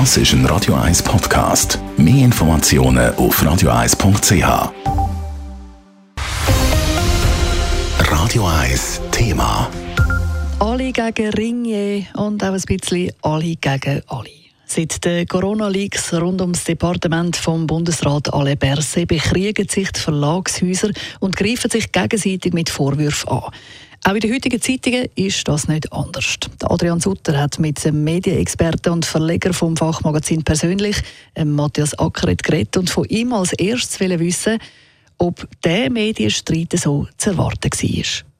Das 0.00 0.16
ist 0.16 0.32
ein 0.32 0.44
Radio 0.46 0.74
1 0.74 1.04
Podcast. 1.04 1.78
Mehr 1.96 2.24
Informationen 2.24 3.14
auf 3.14 3.40
radio1.ch. 3.40 4.72
Radio 8.00 8.44
1 8.44 9.00
Thema. 9.12 9.70
Alle 10.58 10.90
gegen 10.90 11.30
Ringier 11.34 12.06
und 12.16 12.42
auch 12.42 12.54
ein 12.54 12.60
bisschen 12.60 13.12
alle 13.22 13.54
gegen 13.54 14.02
alle. 14.08 14.30
Seit 14.66 15.04
den 15.04 15.28
Corona-Leaks 15.28 16.12
rund 16.14 16.40
ums 16.40 16.64
Departement 16.64 17.36
vom 17.36 17.64
Bundesrat 17.64 18.34
Alain 18.34 18.58
Berset 18.58 19.06
bekriegen 19.06 19.68
sich 19.68 19.92
die 19.92 20.00
Verlagshäuser 20.00 20.90
und 21.20 21.36
greifen 21.36 21.70
sich 21.70 21.92
gegenseitig 21.92 22.52
mit 22.52 22.68
Vorwürfen 22.68 23.28
an. 23.28 23.52
Auch 24.06 24.12
in 24.12 24.20
den 24.20 24.34
heutigen 24.34 24.60
Zeitungen 24.60 25.08
ist 25.14 25.48
das 25.48 25.66
nicht 25.66 25.90
anders. 25.90 26.36
Adrian 26.62 27.00
Sutter 27.00 27.40
hat 27.40 27.58
mit 27.58 27.82
dem 27.86 28.04
Medienexperten 28.04 28.92
und 28.92 29.06
Verleger 29.06 29.54
vom 29.54 29.78
Fachmagazin 29.78 30.44
persönlich, 30.44 30.98
Matthias 31.42 31.98
Ackeret, 31.98 32.42
geredet 32.42 32.76
und 32.76 32.90
von 32.90 33.06
ihm 33.06 33.32
als 33.32 33.54
erstes 33.54 33.98
wissen, 34.00 34.58
ob 35.16 35.48
der 35.64 35.90
Medienstreit 35.90 36.78
so 36.78 37.08
zu 37.16 37.30
erwarten 37.30 37.70
war. 37.72 38.33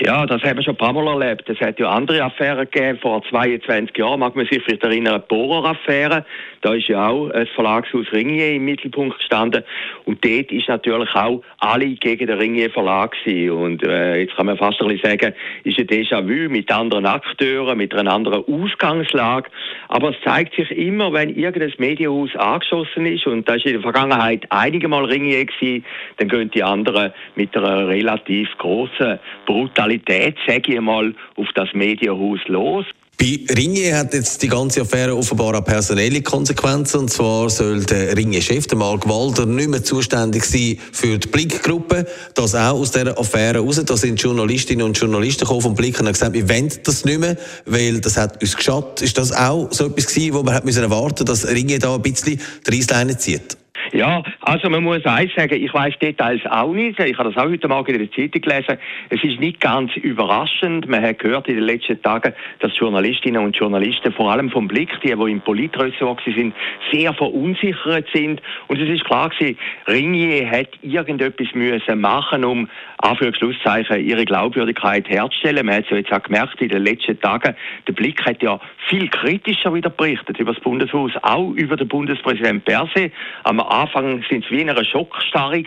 Ja, 0.00 0.26
das 0.26 0.42
haben 0.42 0.56
wir 0.56 0.64
schon 0.64 0.74
ein 0.74 0.78
paar 0.78 0.92
Mal 0.92 1.06
erlebt. 1.06 1.48
Es 1.48 1.60
hat 1.60 1.78
ja 1.78 1.88
andere 1.88 2.24
Affären 2.24 2.68
gegeben. 2.68 2.98
Vor 3.00 3.22
22 3.30 3.96
Jahren 3.96 4.18
mag 4.18 4.34
man 4.34 4.44
sich 4.46 4.60
vielleicht 4.64 4.82
erinnern, 4.82 5.22
die 5.22 5.28
Bohrer-Affäre. 5.28 6.24
Da 6.62 6.74
ist 6.74 6.88
ja 6.88 7.08
auch 7.08 7.28
das 7.28 7.48
Verlagshaus 7.50 8.10
Ringier 8.12 8.54
im 8.54 8.64
Mittelpunkt 8.64 9.18
gestanden. 9.18 9.62
Und 10.04 10.24
dort 10.24 10.50
ist 10.50 10.68
natürlich 10.68 11.14
auch 11.14 11.42
alle 11.58 11.86
gegen 11.90 12.26
den 12.26 12.36
Ringier 12.36 12.70
Verlag. 12.70 13.14
Und 13.24 13.84
äh, 13.84 14.22
jetzt 14.22 14.34
kann 14.34 14.46
man 14.46 14.56
fast 14.56 14.80
ein 14.82 14.88
bisschen 14.88 15.10
sagen, 15.10 15.32
ist 15.62 15.78
ein 15.78 15.86
Déjà-vu 15.86 16.50
mit 16.50 16.72
anderen 16.72 17.06
Akteuren, 17.06 17.78
mit 17.78 17.94
einer 17.94 18.12
anderen 18.12 18.42
Ausgangslage. 18.48 19.48
Aber 19.86 20.10
es 20.10 20.16
zeigt 20.24 20.56
sich 20.56 20.72
immer, 20.72 21.12
wenn 21.12 21.36
irgendein 21.36 21.72
Medienhaus 21.78 22.34
angeschossen 22.34 23.06
ist, 23.06 23.28
und 23.28 23.48
das 23.48 23.58
ist 23.58 23.66
in 23.66 23.72
der 23.74 23.82
Vergangenheit 23.82 24.44
einige 24.50 24.88
Mal 24.88 25.04
Ringier 25.04 25.44
gewesen, 25.44 25.84
dann 26.16 26.28
gehen 26.28 26.50
die 26.50 26.64
anderen 26.64 27.12
mit 27.36 27.56
einer 27.56 27.86
relativ 27.86 28.48
großen 28.58 29.20
Brutalität 29.46 29.83
Brutalität, 29.84 30.36
sage 30.46 30.74
ich 30.74 30.80
mal, 30.80 31.14
auf 31.36 31.46
das 31.54 31.68
Medienhaus 31.74 32.40
los. 32.46 32.84
Bei 33.16 33.38
Ringier 33.56 33.96
hat 33.96 34.12
jetzt 34.12 34.42
die 34.42 34.48
ganze 34.48 34.80
Affäre 34.80 35.16
offenbar 35.16 35.56
auch 35.56 35.64
personelle 35.64 36.20
Konsequenzen. 36.20 37.00
Und 37.00 37.10
zwar 37.10 37.48
soll 37.48 37.84
der 37.84 38.16
Ringier-Chef, 38.16 38.66
der 38.66 38.76
Mark 38.76 39.08
Walder, 39.08 39.46
nicht 39.46 39.68
mehr 39.68 39.84
zuständig 39.84 40.44
sein 40.44 40.78
für 40.92 41.16
die 41.18 41.28
Blickgruppe. 41.28 42.06
Das 42.34 42.56
auch 42.56 42.74
aus 42.74 42.90
dieser 42.90 43.16
Affäre 43.16 43.60
raus. 43.60 43.80
Da 43.86 43.96
sind 43.96 44.20
Journalistinnen 44.20 44.84
und 44.84 44.98
Journalisten 44.98 45.44
gekommen 45.44 45.62
vom 45.62 45.74
Blick 45.76 46.00
und 46.00 46.06
haben 46.06 46.12
gesagt, 46.12 46.32
wir 46.32 46.48
wollen 46.48 46.72
das 46.82 47.04
nicht 47.04 47.20
mehr, 47.20 47.36
weil 47.66 48.00
das 48.00 48.16
hat 48.16 48.42
uns 48.42 48.56
geschadet. 48.56 49.00
Ist 49.00 49.16
das 49.16 49.30
auch 49.30 49.68
so 49.70 49.86
etwas 49.86 50.08
gewesen, 50.08 50.34
wo 50.34 50.42
man 50.42 50.54
hat 50.54 50.66
erwarten 50.66 51.04
musste, 51.04 51.24
dass 51.24 51.48
Ringier 51.48 51.78
da 51.78 51.94
ein 51.94 52.02
bisschen 52.02 52.40
die 52.66 52.70
Reissleine 52.70 53.16
zieht? 53.16 53.56
Ja, 53.94 54.24
also 54.40 54.68
man 54.70 54.82
muss 54.82 55.06
eins 55.06 55.32
sagen, 55.36 55.54
ich 55.54 55.72
weiß 55.72 55.96
Details 56.00 56.40
auch 56.50 56.72
nicht. 56.72 56.98
Ich 56.98 57.16
habe 57.16 57.32
das 57.32 57.40
auch 57.40 57.48
heute 57.48 57.68
Morgen 57.68 57.94
in 57.94 58.00
der 58.00 58.10
Zeitung 58.10 58.42
gelesen. 58.42 58.76
Es 59.08 59.22
ist 59.22 59.38
nicht 59.38 59.60
ganz 59.60 59.94
überraschend. 59.94 60.88
Man 60.88 61.00
hat 61.00 61.20
gehört 61.20 61.46
in 61.46 61.54
den 61.54 61.62
letzten 61.62 62.02
Tagen, 62.02 62.32
dass 62.58 62.76
Journalistinnen 62.76 63.44
und 63.44 63.56
Journalisten, 63.56 64.12
vor 64.12 64.32
allem 64.32 64.50
vom 64.50 64.66
Blick, 64.66 64.90
die, 65.04 65.14
die 65.14 65.30
im 65.30 65.40
Politressort 65.40 66.20
sind, 66.24 66.56
sehr 66.90 67.14
verunsichert 67.14 68.08
sind. 68.12 68.42
Und 68.66 68.80
es 68.80 68.88
ist 68.88 69.04
klar 69.04 69.30
gewesen, 69.30 69.56
Ringier 69.86 70.50
hat 70.50 70.70
irgendetwas 70.82 71.54
müssen 71.54 72.00
machen, 72.00 72.44
um 72.44 72.68
Anführungszeichen 72.98 74.04
ihre 74.04 74.24
Glaubwürdigkeit 74.24 75.08
herzustellen. 75.08 75.66
Man 75.66 75.76
hat 75.76 75.84
es 75.84 75.90
ja 75.90 75.98
jetzt 75.98 76.12
auch 76.12 76.22
gemerkt 76.22 76.60
in 76.60 76.68
den 76.68 76.82
letzten 76.82 77.20
Tagen. 77.20 77.54
Der 77.86 77.92
Blick 77.92 78.26
hat 78.26 78.42
ja 78.42 78.58
viel 78.88 79.08
kritischer 79.08 79.72
wieder 79.72 79.90
berichtet 79.90 80.40
über 80.40 80.52
das 80.52 80.62
Bundeshaus, 80.62 81.12
auch 81.22 81.50
über 81.52 81.76
den 81.76 81.86
Bundespräsident 81.86 82.64
Perse. 82.64 83.12
Am 83.44 83.60
Anfang 83.84 84.24
sind 84.30 84.44
sie 84.44 84.56
wie 84.56 84.62
in 84.62 84.70
einer 84.70 84.84
Schockstarre 84.84 85.62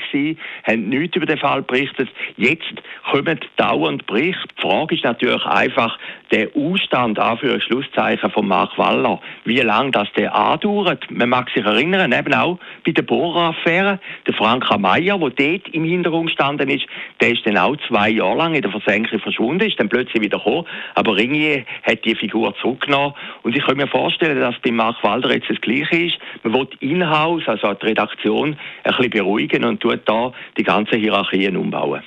haben 0.63 0.89
nichts 0.89 1.15
über 1.15 1.25
den 1.25 1.37
Fall 1.37 1.61
berichtet. 1.61 2.09
Jetzt 2.35 2.73
kommen 3.11 3.39
dauernd 3.57 4.05
Berichte. 4.07 4.47
Die 4.57 4.61
Frage 4.61 4.95
ist 4.95 5.03
natürlich 5.03 5.45
einfach, 5.45 5.97
der 6.31 6.49
Ausstand, 6.55 7.19
Schlusszeichen 7.61 8.31
von 8.31 8.47
Mark 8.47 8.77
Waller, 8.77 9.21
wie 9.45 9.59
lange 9.59 9.91
das 9.91 10.07
der 10.17 10.33
andauert. 10.35 11.09
Man 11.11 11.29
mag 11.29 11.49
sich 11.51 11.63
erinnern, 11.63 12.11
eben 12.11 12.33
auch 12.33 12.59
bei 12.85 12.91
der 12.91 13.03
Bohrer-Affäre, 13.03 13.99
der 14.25 14.33
Frank 14.33 14.65
Meyer, 14.79 15.17
der 15.17 15.29
dort 15.29 15.67
im 15.69 15.83
Hintergrund 15.83 16.27
gestanden 16.27 16.69
ist, 16.69 16.85
der 17.21 17.33
ist 17.33 17.45
dann 17.45 17.57
auch 17.57 17.75
zwei 17.87 18.09
Jahre 18.09 18.37
lang 18.37 18.55
in 18.55 18.61
der 18.61 18.71
Versenkung 18.71 19.19
verschwunden, 19.19 19.67
ist 19.67 19.79
dann 19.79 19.89
plötzlich 19.89 20.21
wieder 20.21 20.39
gekommen, 20.39 20.65
aber 20.95 21.15
Ringier 21.15 21.65
hat 21.83 22.03
die 22.03 22.15
Figur 22.15 22.55
zurückgenommen 22.61 23.13
und 23.43 23.55
ich 23.55 23.63
kann 23.63 23.77
mir 23.77 23.87
vorstellen, 23.87 24.39
dass 24.39 24.55
bei 24.59 24.71
Mark 24.71 25.03
Walder 25.03 25.33
jetzt 25.33 25.49
das 25.49 25.61
Gleiche 25.61 26.07
ist. 26.07 26.17
Man 26.43 26.53
will 26.53 26.67
in-house, 26.79 27.43
also 27.47 27.73
die 27.73 27.85
ein 28.25 28.57
bisschen 28.83 29.09
beruhigen 29.09 29.63
und 29.63 29.79
tut 29.79 30.01
da 30.05 30.31
die 30.57 30.63
ganzen 30.63 30.99
Hierarchien 30.99 31.57
umbauen. 31.57 32.01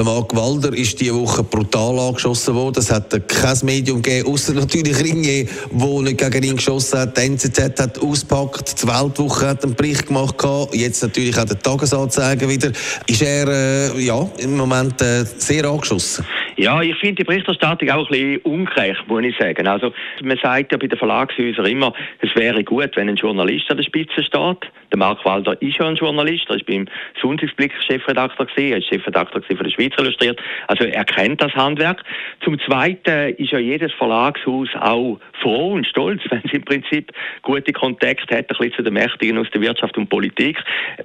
Der 0.00 0.04
Mark 0.04 0.34
Walder 0.34 0.72
ist 0.72 0.98
diese 1.00 1.14
Woche 1.14 1.42
brutal 1.42 1.98
angeschossen 1.98 2.54
worden. 2.54 2.78
Es 2.78 2.90
hat 2.90 3.10
kein 3.28 3.58
Medium 3.64 4.00
gegeben, 4.00 4.32
außer 4.32 4.54
natürlich 4.54 4.98
Ringier, 4.98 5.46
der 5.70 6.02
nicht 6.02 6.18
gegen 6.18 6.42
ihn 6.42 6.56
geschossen 6.56 7.00
hat. 7.00 7.18
Die 7.18 7.22
NZZ 7.22 7.78
hat 7.78 7.98
ausgepackt, 7.98 8.82
die 8.82 8.86
Weltwoche 8.86 9.48
hat 9.48 9.64
einen 9.64 9.74
Bericht 9.74 10.06
gemacht. 10.06 10.36
Jetzt 10.72 11.02
natürlich 11.02 11.36
auch 11.36 11.44
der 11.44 11.58
Tagesanzeiger 11.58 12.48
wieder. 12.48 12.70
Ist 13.06 13.20
er 13.20 13.48
äh, 13.48 14.00
ja, 14.00 14.26
im 14.38 14.56
Moment 14.56 15.02
äh, 15.02 15.24
sehr 15.24 15.64
angeschossen? 15.66 16.24
Ja, 16.60 16.82
ich 16.82 16.94
finde 16.96 17.14
die 17.14 17.24
Berichterstattung 17.24 17.88
auch 17.88 18.10
ein 18.10 18.10
bisschen 18.10 18.36
ungerecht, 18.42 19.08
muss 19.08 19.24
ich 19.24 19.34
sagen. 19.38 19.66
Also, 19.66 19.94
man 20.22 20.36
sagt 20.36 20.72
ja 20.72 20.76
bei 20.76 20.88
den 20.88 20.98
Verlagshäusern 20.98 21.64
immer, 21.64 21.94
es 22.20 22.36
wäre 22.36 22.62
gut, 22.62 22.90
wenn 22.96 23.08
ein 23.08 23.16
Journalist 23.16 23.70
an 23.70 23.78
der 23.78 23.84
Spitze 23.84 24.22
steht. 24.22 24.70
Der 24.92 24.98
Mark 24.98 25.24
Walder 25.24 25.56
ist 25.62 25.78
ja 25.78 25.86
ein 25.86 25.94
Journalist, 25.96 26.50
er 26.50 26.56
ist 26.56 26.66
beim 26.66 26.86
Sonntagsblick 27.22 27.72
Chefredakteur 27.86 28.46
er 28.58 28.76
ist 28.76 28.88
Chefredakteur 28.88 29.42
von 29.42 29.64
der 29.64 29.70
Schweiz 29.70 29.94
Illustriert. 29.98 30.38
Also, 30.66 30.84
er 30.84 31.04
kennt 31.06 31.40
das 31.40 31.54
Handwerk. 31.54 32.04
Zum 32.44 32.60
Zweiten 32.60 33.34
ist 33.36 33.52
ja 33.52 33.58
jedes 33.58 33.94
Verlagshaus 33.94 34.68
auch 34.78 35.18
froh 35.40 35.72
und 35.72 35.86
stolz, 35.86 36.20
wenn 36.28 36.42
es 36.44 36.52
im 36.52 36.62
Prinzip 36.66 37.10
gute 37.40 37.72
Kontakte 37.72 38.36
hat, 38.36 38.50
ein 38.50 38.56
bisschen 38.58 38.74
zu 38.74 38.82
den 38.82 38.92
Mächtigen 38.92 39.38
aus 39.38 39.48
der 39.54 39.62
Wirtschaft 39.62 39.96
und 39.96 40.10
Politik. 40.10 40.58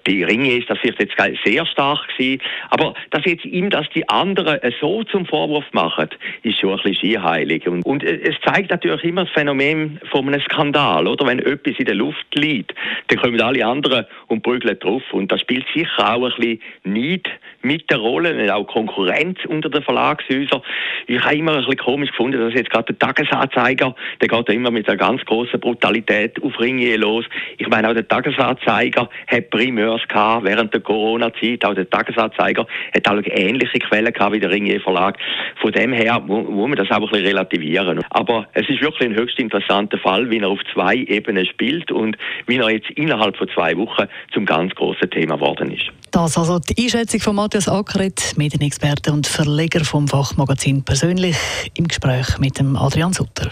Bei 0.05 0.25
Ringe 0.25 0.57
ist 0.57 0.69
das 0.69 0.79
vielleicht 0.79 0.99
jetzt 0.99 1.45
sehr 1.45 1.65
stark 1.65 2.09
gewesen. 2.09 2.41
Aber 2.71 2.93
dass 3.11 3.23
jetzt 3.23 3.45
ihm 3.45 3.69
das 3.69 3.87
die 3.95 4.09
anderen 4.09 4.59
so 4.81 5.05
zum 5.05 5.25
Vor 5.25 5.44
Vorwurf 5.45 5.65
machen, 5.73 6.09
ist 6.43 6.59
schon 6.59 6.71
ein 6.71 6.77
bisschen 6.77 7.13
scheinheilig. 7.13 7.67
Und, 7.67 7.85
und 7.85 8.03
es 8.03 8.35
zeigt 8.43 8.71
natürlich 8.71 9.03
immer 9.03 9.25
das 9.25 9.33
Phänomen 9.33 9.99
von 10.11 10.27
einem 10.27 10.41
Skandal, 10.41 11.07
oder? 11.07 11.25
Wenn 11.27 11.39
etwas 11.39 11.75
in 11.77 11.85
der 11.85 11.95
Luft 11.95 12.25
liegt, 12.33 12.73
dann 13.07 13.19
kommen 13.19 13.39
alle 13.41 13.65
anderen 13.65 14.05
und 14.27 14.41
prügeln 14.41 14.77
drauf. 14.79 15.03
Und 15.11 15.31
da 15.31 15.37
spielt 15.37 15.65
sicher 15.73 16.15
auch 16.15 16.23
ein 16.23 16.33
bisschen 16.37 16.59
Neid 16.83 17.29
mit 17.61 17.89
der 17.89 17.97
Rolle, 17.97 18.53
auch 18.53 18.65
Konkurrenz 18.65 19.39
unter 19.47 19.69
den 19.69 19.83
Verlagshäusern. 19.83 20.61
Ich 21.07 21.23
habe 21.23 21.35
immer 21.35 21.53
ein 21.53 21.59
bisschen 21.59 21.77
komisch 21.77 22.09
gefunden, 22.09 22.39
dass 22.39 22.53
jetzt 22.53 22.69
gerade 22.69 22.93
der 22.93 22.99
Tagesanzeiger, 22.99 23.95
der 24.21 24.27
geht 24.27 24.49
ja 24.49 24.53
immer 24.53 24.71
mit 24.71 24.87
einer 24.87 24.97
ganz 24.97 25.23
großen 25.25 25.59
Brutalität 25.59 26.41
auf 26.41 26.59
Ringier 26.59 26.97
los. 26.97 27.25
Ich 27.57 27.67
meine, 27.67 27.89
auch 27.89 27.93
der 27.93 28.07
Tagesanzeiger 28.07 29.09
hat 29.27 29.49
Primeurs 29.49 30.07
gehabt 30.07 30.45
während 30.45 30.73
der 30.73 30.81
Corona-Zeit. 30.81 31.65
Auch 31.65 31.73
der 31.73 31.89
Tagesanzeiger 31.89 32.65
hat 32.93 33.07
auch 33.07 33.21
ähnliche 33.25 33.79
Quellen 33.79 34.13
gehabt 34.13 34.33
wie 34.33 34.39
der 34.39 34.51
Ringier 34.51 34.81
Verlag. 34.81 35.17
Von 35.61 35.71
dem 35.71 35.93
her 35.93 36.19
muss 36.19 36.45
man 36.47 36.75
das 36.75 36.89
auch 36.91 36.95
ein 36.95 37.01
bisschen 37.01 37.25
relativieren. 37.25 38.03
Aber 38.09 38.47
es 38.53 38.67
ist 38.69 38.81
wirklich 38.81 39.09
ein 39.09 39.15
höchst 39.15 39.39
interessanter 39.39 39.97
Fall, 39.97 40.29
wie 40.29 40.39
er 40.39 40.49
auf 40.49 40.59
zwei 40.73 40.95
Ebenen 40.95 41.45
spielt 41.45 41.91
und 41.91 42.17
wie 42.47 42.57
er 42.57 42.69
jetzt 42.69 42.89
innerhalb 42.91 43.37
von 43.37 43.47
zwei 43.53 43.75
Wochen 43.77 44.05
zum 44.33 44.45
ganz 44.45 44.73
großen 44.75 45.09
Thema 45.09 45.35
geworden 45.35 45.71
ist. 45.71 45.85
Das 46.11 46.37
also 46.37 46.59
die 46.59 46.81
Einschätzung 46.83 47.19
von 47.19 47.35
Matthias 47.35 47.67
Ackeret, 47.67 48.37
Medienexperte 48.37 49.11
und 49.11 49.27
Verleger 49.27 49.83
vom 49.83 50.07
Fachmagazin 50.07 50.83
persönlich 50.83 51.37
im 51.75 51.87
Gespräch 51.87 52.37
mit 52.39 52.59
dem 52.59 52.75
Adrian 52.75 53.13
Sutter. 53.13 53.51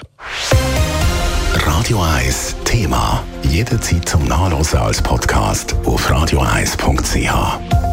Radio 1.66 2.02
1 2.02 2.56
Thema. 2.64 3.24
Jederzeit 3.44 4.08
zum 4.08 4.26
Nachlesen 4.26 4.80
als 4.80 5.02
Podcast 5.02 5.76
auf 5.86 6.10
radio1.ch. 6.10 7.93